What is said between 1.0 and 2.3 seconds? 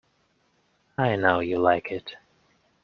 know you like it.